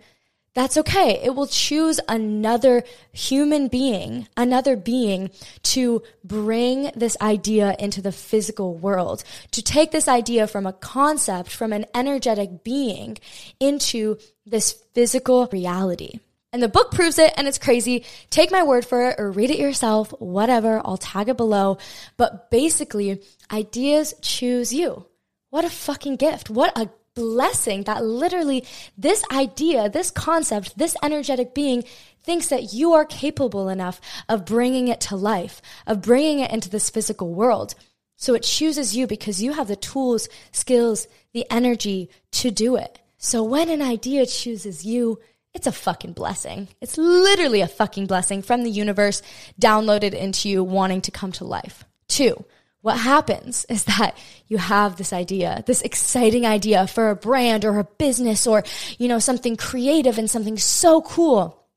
that's 0.59 0.75
okay. 0.75 1.21
It 1.23 1.35
will 1.35 1.47
choose 1.47 2.01
another 2.09 2.83
human 3.13 3.69
being, 3.69 4.27
another 4.35 4.75
being 4.75 5.29
to 5.63 6.03
bring 6.21 6.91
this 6.97 7.15
idea 7.21 7.77
into 7.79 8.01
the 8.01 8.11
physical 8.11 8.75
world, 8.75 9.23
to 9.51 9.61
take 9.61 9.91
this 9.91 10.09
idea 10.09 10.47
from 10.47 10.65
a 10.65 10.73
concept, 10.73 11.49
from 11.49 11.71
an 11.71 11.85
energetic 11.95 12.65
being 12.65 13.17
into 13.61 14.17
this 14.45 14.73
physical 14.93 15.47
reality. 15.53 16.19
And 16.51 16.61
the 16.61 16.67
book 16.67 16.91
proves 16.91 17.19
it 17.19 17.33
and 17.37 17.47
it's 17.47 17.57
crazy. 17.57 18.03
Take 18.29 18.51
my 18.51 18.63
word 18.63 18.85
for 18.85 19.11
it 19.11 19.15
or 19.17 19.31
read 19.31 19.51
it 19.51 19.59
yourself, 19.59 20.13
whatever. 20.19 20.81
I'll 20.83 20.97
tag 20.97 21.29
it 21.29 21.37
below. 21.37 21.77
But 22.17 22.51
basically, 22.51 23.21
ideas 23.49 24.13
choose 24.21 24.73
you. 24.73 25.05
What 25.51 25.63
a 25.63 25.69
fucking 25.69 26.17
gift. 26.17 26.49
What 26.49 26.77
a 26.77 26.89
blessing 27.19 27.83
that 27.83 28.03
literally 28.03 28.63
this 28.97 29.23
idea, 29.29 29.89
this 29.89 30.09
concept, 30.09 30.77
this 30.77 30.95
energetic 31.03 31.53
being 31.53 31.83
thinks 32.23 32.47
that 32.47 32.71
you 32.71 32.93
are 32.93 33.03
capable 33.03 33.67
enough 33.67 33.99
of 34.29 34.45
bringing 34.45 34.87
it 34.87 35.01
to 35.01 35.17
life, 35.17 35.61
of 35.85 36.01
bringing 36.01 36.39
it 36.39 36.51
into 36.51 36.69
this 36.69 36.89
physical 36.89 37.33
world. 37.33 37.75
So 38.15 38.35
it 38.35 38.43
chooses 38.43 38.95
you 38.95 39.05
because 39.05 39.43
you 39.43 39.51
have 39.51 39.67
the 39.67 39.75
tools, 39.75 40.29
skills, 40.53 41.07
the 41.33 41.45
energy 41.51 42.09
to 42.31 42.51
do 42.51 42.77
it. 42.77 42.99
So 43.17 43.43
when 43.43 43.69
an 43.69 43.81
idea 43.81 44.25
chooses 44.25 44.85
you, 44.85 45.19
it's 45.53 45.67
a 45.67 45.73
fucking 45.73 46.13
blessing. 46.13 46.69
It's 46.79 46.97
literally 46.97 47.59
a 47.59 47.67
fucking 47.67 48.05
blessing 48.05 48.41
from 48.41 48.63
the 48.63 48.71
universe 48.71 49.21
downloaded 49.59 50.13
into 50.13 50.47
you 50.47 50.63
wanting 50.63 51.01
to 51.01 51.11
come 51.11 51.33
to 51.33 51.43
life. 51.43 51.83
Two, 52.07 52.45
what 52.81 52.97
happens 52.97 53.65
is 53.65 53.83
that 53.85 54.17
you 54.47 54.57
have 54.57 54.95
this 54.95 55.11
idea, 55.11 55.63
this 55.65 55.81
exciting 55.81 56.45
idea 56.45 56.87
for 56.87 57.09
a 57.09 57.15
brand 57.15 57.65
or 57.65 57.79
a 57.79 57.83
business 57.83 58.47
or, 58.47 58.63
you 58.97 59.07
know, 59.07 59.19
something 59.19 59.57
creative 59.57 60.17
and 60.17 60.29
something 60.29 60.57
so 60.57 61.01
cool. 61.01 61.67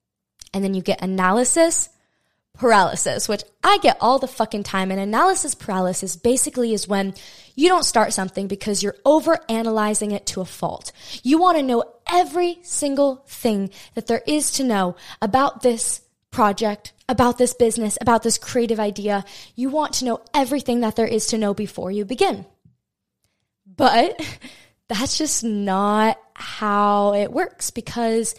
And 0.55 0.63
then 0.63 0.75
you 0.75 0.83
get 0.83 1.03
analysis 1.03 1.89
paralysis, 2.55 3.29
which 3.29 3.43
I 3.65 3.79
get 3.79 3.97
all 4.01 4.19
the 4.19 4.29
fucking 4.29 4.63
time. 4.63 4.91
And 4.91 5.01
analysis 5.01 5.55
paralysis 5.55 6.17
basically 6.17 6.75
is 6.75 6.87
when 6.87 7.15
you 7.55 7.69
don't 7.69 7.85
start 7.85 8.13
something 8.13 8.47
because 8.47 8.83
you're 8.83 8.97
over 9.05 9.39
analyzing 9.49 10.13
it 10.13 10.27
to 10.27 10.41
a 10.41 10.45
fault. 10.45 10.93
You 11.23 11.39
want 11.39 11.57
to 11.59 11.63
know 11.63 11.85
every 12.07 12.59
single 12.63 13.25
thing 13.27 13.71
that 13.95 14.07
there 14.07 14.23
is 14.27 14.53
to 14.53 14.65
know 14.65 14.97
about 15.21 15.63
this 15.63 16.02
project, 16.33 16.93
about 17.09 17.39
this 17.39 17.55
business, 17.55 17.97
about 18.01 18.25
this 18.25 18.39
creative 18.39 18.81
idea. 18.81 19.25
You 19.55 19.69
want 19.69 19.93
to 19.95 20.05
know 20.05 20.23
everything 20.35 20.81
that 20.81 20.97
there 20.97 21.07
is 21.07 21.27
to 21.29 21.39
know 21.39 21.55
before 21.55 21.93
you 21.93 22.05
begin. 22.05 22.45
But 23.65 24.21
that's 24.89 25.17
just 25.17 25.45
not 25.45 26.19
how 26.35 27.15
it 27.15 27.33
works 27.33 27.71
because 27.71 28.35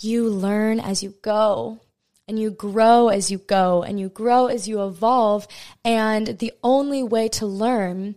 you 0.00 0.28
learn 0.28 0.80
as 0.80 1.02
you 1.02 1.14
go 1.22 1.80
and 2.26 2.38
you 2.38 2.50
grow 2.50 3.08
as 3.08 3.30
you 3.30 3.38
go 3.38 3.82
and 3.82 4.00
you 4.00 4.08
grow 4.08 4.46
as 4.46 4.66
you 4.66 4.82
evolve. 4.82 5.46
And 5.84 6.38
the 6.38 6.52
only 6.62 7.02
way 7.02 7.28
to 7.30 7.46
learn 7.46 8.14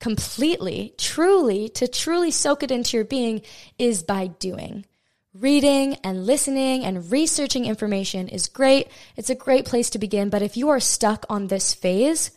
completely, 0.00 0.94
truly, 0.98 1.68
to 1.70 1.86
truly 1.88 2.30
soak 2.30 2.62
it 2.62 2.70
into 2.70 2.96
your 2.96 3.04
being 3.04 3.42
is 3.78 4.02
by 4.02 4.26
doing. 4.26 4.84
Reading 5.40 5.96
and 5.96 6.24
listening 6.24 6.84
and 6.84 7.12
researching 7.12 7.66
information 7.66 8.28
is 8.28 8.48
great. 8.48 8.88
It's 9.16 9.28
a 9.28 9.34
great 9.34 9.66
place 9.66 9.90
to 9.90 9.98
begin. 9.98 10.30
But 10.30 10.40
if 10.40 10.56
you 10.56 10.70
are 10.70 10.80
stuck 10.80 11.26
on 11.28 11.48
this 11.48 11.74
phase, 11.74 12.30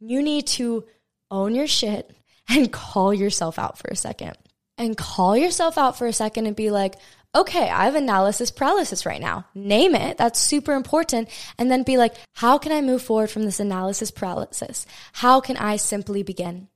you 0.00 0.20
need 0.20 0.48
to 0.48 0.84
own 1.30 1.54
your 1.54 1.68
shit 1.68 2.10
and 2.48 2.72
call 2.72 3.14
yourself 3.14 3.56
out 3.56 3.78
for 3.78 3.88
a 3.88 3.96
second. 3.96 4.36
And 4.76 4.96
call 4.96 5.36
yourself 5.36 5.78
out 5.78 5.96
for 5.96 6.08
a 6.08 6.12
second 6.12 6.46
and 6.46 6.56
be 6.56 6.72
like, 6.72 6.96
okay, 7.36 7.68
I 7.68 7.84
have 7.84 7.94
analysis 7.94 8.50
paralysis 8.50 9.06
right 9.06 9.20
now. 9.20 9.46
Name 9.54 9.94
it. 9.94 10.18
That's 10.18 10.40
super 10.40 10.72
important. 10.72 11.28
And 11.56 11.70
then 11.70 11.84
be 11.84 11.98
like, 11.98 12.16
how 12.32 12.58
can 12.58 12.72
I 12.72 12.80
move 12.80 13.02
forward 13.02 13.30
from 13.30 13.44
this 13.44 13.60
analysis 13.60 14.10
paralysis? 14.10 14.86
How 15.12 15.40
can 15.40 15.56
I 15.56 15.76
simply 15.76 16.24
begin? 16.24 16.66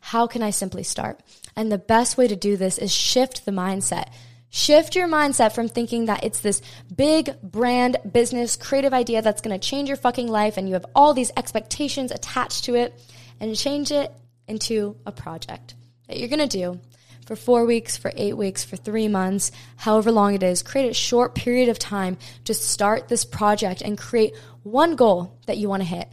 How 0.00 0.26
can 0.26 0.42
I 0.42 0.50
simply 0.50 0.84
start? 0.84 1.20
And 1.54 1.70
the 1.70 1.76
best 1.76 2.16
way 2.16 2.28
to 2.28 2.36
do 2.36 2.56
this 2.56 2.78
is 2.78 2.94
shift 2.94 3.44
the 3.44 3.52
mindset. 3.52 4.08
Shift 4.54 4.96
your 4.96 5.08
mindset 5.08 5.54
from 5.54 5.70
thinking 5.70 6.04
that 6.06 6.24
it's 6.24 6.40
this 6.40 6.60
big 6.94 7.40
brand, 7.40 7.96
business, 8.12 8.54
creative 8.54 8.92
idea 8.92 9.22
that's 9.22 9.40
going 9.40 9.58
to 9.58 9.66
change 9.66 9.88
your 9.88 9.96
fucking 9.96 10.28
life 10.28 10.58
and 10.58 10.68
you 10.68 10.74
have 10.74 10.84
all 10.94 11.14
these 11.14 11.32
expectations 11.38 12.10
attached 12.10 12.64
to 12.64 12.74
it 12.74 12.92
and 13.40 13.56
change 13.56 13.90
it 13.90 14.12
into 14.46 14.94
a 15.06 15.10
project 15.10 15.74
that 16.06 16.18
you're 16.18 16.28
going 16.28 16.46
to 16.46 16.58
do 16.58 16.78
for 17.24 17.34
four 17.34 17.64
weeks, 17.64 17.96
for 17.96 18.12
eight 18.14 18.36
weeks, 18.36 18.62
for 18.62 18.76
three 18.76 19.08
months, 19.08 19.52
however 19.76 20.12
long 20.12 20.34
it 20.34 20.42
is. 20.42 20.62
Create 20.62 20.90
a 20.90 20.94
short 20.94 21.34
period 21.34 21.70
of 21.70 21.78
time 21.78 22.18
to 22.44 22.52
start 22.52 23.08
this 23.08 23.24
project 23.24 23.80
and 23.80 23.96
create 23.96 24.36
one 24.64 24.96
goal 24.96 25.40
that 25.46 25.56
you 25.56 25.70
want 25.70 25.80
to 25.80 25.88
hit. 25.88 26.08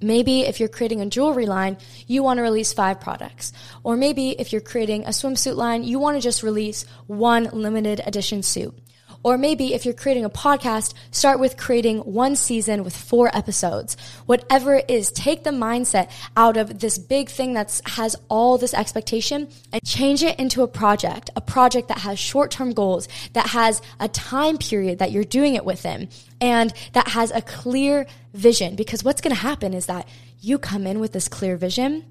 Maybe 0.00 0.42
if 0.42 0.60
you're 0.60 0.68
creating 0.68 1.00
a 1.00 1.06
jewelry 1.06 1.46
line, 1.46 1.78
you 2.06 2.22
want 2.22 2.38
to 2.38 2.42
release 2.42 2.72
five 2.72 3.00
products. 3.00 3.52
Or 3.82 3.96
maybe 3.96 4.30
if 4.30 4.52
you're 4.52 4.60
creating 4.60 5.04
a 5.04 5.10
swimsuit 5.10 5.56
line, 5.56 5.84
you 5.84 5.98
want 5.98 6.16
to 6.16 6.20
just 6.20 6.42
release 6.42 6.84
one 7.06 7.44
limited 7.52 8.02
edition 8.04 8.42
suit. 8.42 8.74
Or 9.22 9.38
maybe 9.38 9.74
if 9.74 9.84
you're 9.84 9.94
creating 9.94 10.24
a 10.24 10.30
podcast, 10.30 10.94
start 11.10 11.40
with 11.40 11.56
creating 11.56 11.98
one 11.98 12.36
season 12.36 12.84
with 12.84 12.96
four 12.96 13.34
episodes. 13.36 13.96
Whatever 14.26 14.74
it 14.74 14.90
is, 14.90 15.10
take 15.10 15.44
the 15.44 15.50
mindset 15.50 16.10
out 16.36 16.56
of 16.56 16.78
this 16.78 16.98
big 16.98 17.28
thing 17.28 17.54
that 17.54 17.80
has 17.86 18.16
all 18.28 18.58
this 18.58 18.74
expectation 18.74 19.48
and 19.72 19.84
change 19.84 20.22
it 20.22 20.38
into 20.38 20.62
a 20.62 20.68
project, 20.68 21.30
a 21.36 21.40
project 21.40 21.88
that 21.88 21.98
has 21.98 22.18
short-term 22.18 22.72
goals, 22.72 23.08
that 23.32 23.48
has 23.48 23.82
a 24.00 24.08
time 24.08 24.58
period 24.58 24.98
that 24.98 25.12
you're 25.12 25.24
doing 25.24 25.54
it 25.54 25.64
within, 25.64 26.08
and 26.40 26.72
that 26.92 27.08
has 27.08 27.30
a 27.30 27.42
clear 27.42 28.06
vision. 28.32 28.76
Because 28.76 29.02
what's 29.02 29.20
going 29.20 29.34
to 29.34 29.40
happen 29.42 29.74
is 29.74 29.86
that 29.86 30.08
you 30.40 30.58
come 30.58 30.86
in 30.86 31.00
with 31.00 31.12
this 31.12 31.28
clear 31.28 31.56
vision, 31.56 32.04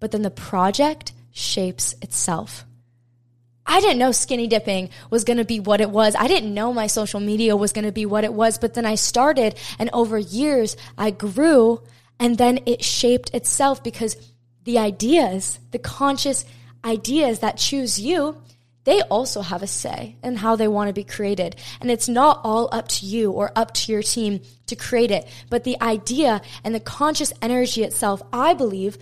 but 0.00 0.10
then 0.10 0.22
the 0.22 0.30
project 0.30 1.12
shapes 1.32 1.94
itself. 2.02 2.64
I 3.66 3.80
didn't 3.80 3.98
know 3.98 4.12
skinny 4.12 4.46
dipping 4.46 4.90
was 5.10 5.24
going 5.24 5.38
to 5.38 5.44
be 5.44 5.60
what 5.60 5.80
it 5.80 5.90
was. 5.90 6.14
I 6.14 6.28
didn't 6.28 6.54
know 6.54 6.72
my 6.72 6.86
social 6.86 7.20
media 7.20 7.56
was 7.56 7.72
going 7.72 7.84
to 7.84 7.92
be 7.92 8.06
what 8.06 8.24
it 8.24 8.32
was, 8.32 8.58
but 8.58 8.74
then 8.74 8.86
I 8.86 8.94
started 8.94 9.58
and 9.78 9.90
over 9.92 10.18
years 10.18 10.76
I 10.96 11.10
grew 11.10 11.82
and 12.18 12.38
then 12.38 12.60
it 12.66 12.84
shaped 12.84 13.34
itself 13.34 13.82
because 13.82 14.16
the 14.64 14.78
ideas, 14.78 15.58
the 15.70 15.78
conscious 15.78 16.44
ideas 16.84 17.40
that 17.40 17.56
choose 17.56 18.00
you, 18.00 18.40
they 18.84 19.02
also 19.02 19.42
have 19.42 19.64
a 19.64 19.66
say 19.66 20.16
in 20.22 20.36
how 20.36 20.54
they 20.54 20.68
want 20.68 20.88
to 20.88 20.94
be 20.94 21.02
created. 21.02 21.56
And 21.80 21.90
it's 21.90 22.08
not 22.08 22.40
all 22.44 22.68
up 22.70 22.86
to 22.88 23.06
you 23.06 23.32
or 23.32 23.50
up 23.56 23.74
to 23.74 23.92
your 23.92 24.02
team 24.02 24.40
to 24.66 24.76
create 24.76 25.10
it, 25.10 25.26
but 25.50 25.64
the 25.64 25.80
idea 25.82 26.40
and 26.62 26.72
the 26.72 26.80
conscious 26.80 27.32
energy 27.42 27.82
itself, 27.82 28.22
I 28.32 28.54
believe, 28.54 28.96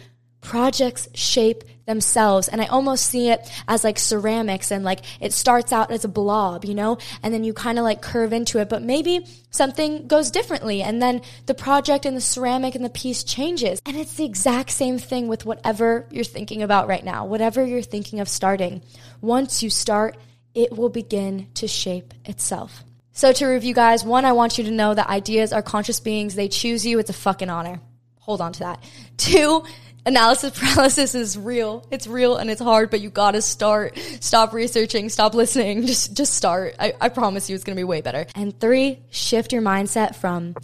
projects 0.44 1.08
shape 1.14 1.64
themselves. 1.86 2.48
And 2.48 2.60
I 2.60 2.66
almost 2.66 3.06
see 3.06 3.30
it 3.30 3.50
as 3.66 3.82
like 3.82 3.98
ceramics 3.98 4.70
and 4.70 4.84
like 4.84 5.00
it 5.20 5.32
starts 5.32 5.72
out 5.72 5.90
as 5.90 6.04
a 6.04 6.08
blob, 6.08 6.64
you 6.64 6.74
know, 6.74 6.98
and 7.22 7.34
then 7.34 7.44
you 7.44 7.52
kind 7.52 7.78
of 7.78 7.84
like 7.84 8.02
curve 8.02 8.32
into 8.32 8.58
it, 8.58 8.68
but 8.68 8.82
maybe 8.82 9.26
something 9.50 10.06
goes 10.06 10.30
differently. 10.30 10.82
And 10.82 11.02
then 11.02 11.22
the 11.46 11.54
project 11.54 12.06
and 12.06 12.16
the 12.16 12.20
ceramic 12.20 12.74
and 12.74 12.84
the 12.84 12.90
piece 12.90 13.24
changes. 13.24 13.80
And 13.86 13.96
it's 13.96 14.14
the 14.14 14.24
exact 14.24 14.70
same 14.70 14.98
thing 14.98 15.28
with 15.28 15.44
whatever 15.44 16.06
you're 16.10 16.24
thinking 16.24 16.62
about 16.62 16.88
right 16.88 17.04
now, 17.04 17.24
whatever 17.24 17.64
you're 17.64 17.82
thinking 17.82 18.20
of 18.20 18.28
starting. 18.28 18.82
Once 19.20 19.62
you 19.62 19.70
start, 19.70 20.16
it 20.54 20.76
will 20.76 20.90
begin 20.90 21.48
to 21.54 21.66
shape 21.66 22.14
itself. 22.24 22.84
So 23.12 23.32
to 23.32 23.46
review 23.46 23.74
guys, 23.74 24.04
one, 24.04 24.24
I 24.24 24.32
want 24.32 24.58
you 24.58 24.64
to 24.64 24.70
know 24.70 24.92
that 24.92 25.08
ideas 25.08 25.52
are 25.52 25.62
conscious 25.62 26.00
beings. 26.00 26.34
They 26.34 26.48
choose 26.48 26.84
you. 26.84 26.98
It's 26.98 27.10
a 27.10 27.14
fucking 27.14 27.48
honor. 27.48 27.80
Hold 28.20 28.40
on 28.40 28.52
to 28.54 28.60
that. 28.60 28.82
Two, 29.16 29.64
analysis 30.06 30.58
paralysis 30.58 31.14
is 31.14 31.38
real. 31.38 31.86
It's 31.90 32.06
real 32.06 32.36
and 32.36 32.50
it's 32.50 32.60
hard, 32.60 32.90
but 32.90 33.00
you 33.00 33.10
gotta 33.10 33.42
start. 33.42 33.98
Stop 34.20 34.52
researching, 34.52 35.08
stop 35.08 35.34
listening. 35.34 35.86
Just, 35.94 36.16
just 36.16 36.34
start. 36.34 36.74
I, 36.78 36.94
I 37.00 37.08
promise 37.08 37.48
you 37.48 37.54
it's 37.54 37.64
gonna 37.64 37.76
be 37.76 37.84
way 37.84 38.00
better. 38.00 38.26
And 38.34 38.58
three, 38.58 39.00
shift 39.10 39.52
your 39.52 39.62
mindset 39.62 40.14
from 40.16 40.54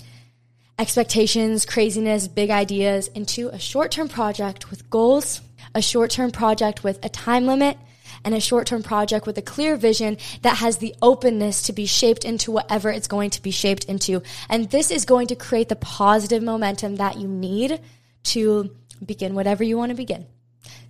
expectations, 0.79 1.67
craziness, 1.67 2.27
big 2.29 2.51
ideas 2.51 3.09
into 3.09 3.49
a 3.49 3.59
short 3.59 3.91
term 3.91 4.09
project 4.09 4.71
with 4.71 4.89
goals, 4.89 5.41
a 5.75 5.83
short 5.83 6.11
term 6.11 6.31
project 6.31 6.83
with 6.83 7.05
a 7.05 7.09
time 7.09 7.47
limit, 7.47 7.77
and 8.25 8.35
a 8.35 8.41
short 8.41 8.67
term 8.67 8.83
project 8.83 9.27
with 9.27 9.37
a 9.39 9.43
clear 9.43 9.77
vision 9.77 10.17
that 10.43 10.57
has 10.59 10.79
the 10.79 10.95
openness 11.03 11.63
to 11.63 11.73
be 11.73 11.87
shaped 11.87 12.25
into 12.25 12.51
whatever 12.51 12.91
it's 12.91 13.09
going 13.09 13.31
to 13.31 13.43
be 13.43 13.51
shaped 13.51 13.85
into. 13.85 14.23
And 14.49 14.71
this 14.71 14.91
is 14.91 15.05
going 15.05 15.29
to 15.29 15.37
create 15.37 15.69
the 15.69 15.77
positive 15.77 16.43
momentum 16.43 16.97
that 16.97 17.19
you 17.19 17.29
need 17.29 17.81
to 18.23 18.77
begin 19.05 19.35
whatever 19.35 19.65
you 19.65 19.77
want 19.77 19.91
to 19.91 19.97
begin. 19.97 20.27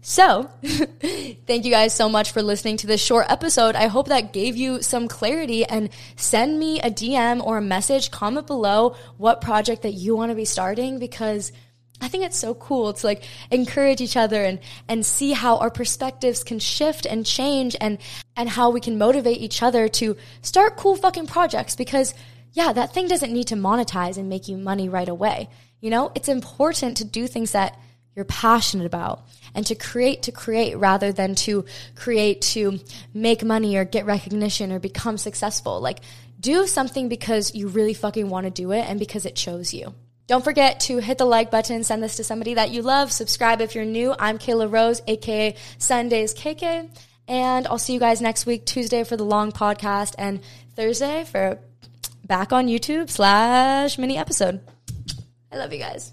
So, 0.03 0.51
thank 0.63 1.65
you 1.65 1.71
guys 1.71 1.95
so 1.95 2.09
much 2.09 2.33
for 2.33 2.43
listening 2.43 2.79
to 2.79 2.87
this 2.87 3.03
short 3.03 3.27
episode. 3.29 3.77
I 3.77 3.87
hope 3.87 4.09
that 4.09 4.33
gave 4.33 4.57
you 4.57 4.83
some 4.83 5.09
clarity 5.09 5.65
and 5.65 5.91
send 6.17 6.59
me 6.59 6.81
a 6.81 6.91
DM 6.91 7.45
or 7.45 7.59
a 7.59 7.63
message, 7.63 8.11
comment 8.11 8.47
below 8.47 8.97
what 9.19 9.43
project 9.43 9.83
that 9.83 9.93
you 9.93 10.17
want 10.17 10.31
to 10.31 10.37
be 10.37 10.47
starting 10.47 10.99
because 10.99 11.53
I 12.01 12.09
think 12.09 12.25
it's 12.25 12.39
so 12.39 12.55
cool 12.55 12.95
to 12.95 13.07
like 13.07 13.25
encourage 13.51 14.01
each 14.01 14.17
other 14.17 14.43
and 14.43 14.59
and 14.89 15.05
see 15.05 15.33
how 15.33 15.59
our 15.59 15.71
perspectives 15.71 16.43
can 16.43 16.59
shift 16.59 17.05
and 17.05 17.27
change 17.27 17.77
and 17.79 17.99
and 18.37 18.49
how 18.49 18.71
we 18.71 18.81
can 18.81 18.97
motivate 18.97 19.39
each 19.39 19.63
other 19.63 19.87
to 19.89 20.17
start 20.41 20.79
cool 20.79 20.97
fucking 20.97 21.27
projects 21.27 21.77
because 21.77 22.15
yeah, 22.53 22.73
that 22.73 22.93
thing 22.93 23.07
doesn't 23.07 23.33
need 23.33 23.49
to 23.49 23.55
monetize 23.55 24.17
and 24.17 24.29
make 24.29 24.49
you 24.49 24.57
money 24.57 24.89
right 24.89 25.09
away. 25.09 25.51
You 25.81 25.91
know, 25.91 26.11
it's 26.15 26.29
important 26.29 26.97
to 26.97 27.05
do 27.05 27.27
things 27.27 27.53
that 27.53 27.79
you're 28.15 28.25
passionate 28.25 28.87
about 28.87 29.27
and 29.55 29.67
to 29.67 29.75
create 29.75 30.25
to 30.25 30.33
create 30.33 30.77
rather 30.77 31.13
than 31.13 31.35
to 31.35 31.65
create 31.95 32.41
to 32.41 32.81
make 33.15 33.45
money 33.45 33.77
or 33.77 33.85
get 33.85 34.05
recognition 34.05 34.73
or 34.73 34.79
become 34.79 35.17
successful. 35.17 35.81
Like 35.81 36.01
do 36.39 36.67
something 36.67 37.09
because 37.09 37.55
you 37.55 37.69
really 37.69 37.95
fucking 37.95 38.29
want 38.29 38.45
to 38.45 38.51
do 38.51 38.73
it 38.73 38.89
and 38.89 38.99
because 38.99 39.27
it 39.27 39.37
chose 39.37 39.73
you. 39.73 39.95
Don't 40.27 40.45
forget 40.45 40.81
to 40.81 40.99
hit 40.99 41.19
the 41.19 41.25
like 41.25 41.51
button, 41.51 41.83
send 41.83 42.03
this 42.03 42.17
to 42.17 42.25
somebody 42.25 42.55
that 42.55 42.71
you 42.71 42.83
love, 42.83 43.11
subscribe 43.11 43.61
if 43.61 43.75
you're 43.75 43.85
new. 43.85 44.15
I'm 44.19 44.39
Kayla 44.39 44.73
Rose, 44.73 45.03
aka 45.09 45.57
Sundays 45.79 46.35
KK, 46.35 46.89
and 47.27 47.67
I'll 47.67 47.79
see 47.79 47.95
you 47.95 48.01
guys 48.01 48.21
next 48.21 48.47
week, 48.47 48.65
Tuesday 48.65 49.03
for 49.03 49.17
the 49.17 49.25
long 49.25 49.51
podcast 49.51 50.15
and 50.19 50.41
Thursday 50.77 51.25
for 51.25 51.59
back 52.25 52.53
on 52.53 52.69
YouTube 52.69 53.11
slash 53.11 53.99
mini 53.99 54.17
episode. 54.17 54.61
I 55.51 55.57
love 55.57 55.73
you 55.73 55.81
guys. 55.81 56.13